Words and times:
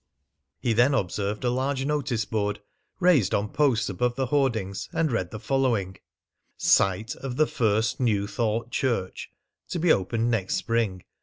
He 0.59 0.73
then 0.73 0.95
observed 0.95 1.43
a 1.43 1.51
large 1.51 1.85
noticeboard, 1.85 2.57
raised 2.99 3.35
on 3.35 3.49
posts 3.49 3.87
above 3.87 4.15
the 4.15 4.25
hoardings, 4.25 4.89
and 4.91 5.11
read 5.11 5.29
the 5.29 5.39
following: 5.39 5.97
_Site 6.59 7.15
of 7.17 7.35
the 7.37 7.45
First 7.45 7.99
New 7.99 8.25
Thought 8.25 8.71
Church 8.71 9.29
to 9.69 9.77
be 9.77 9.93
opened 9.93 10.31
next 10.31 10.55
Spring. 10.55 11.03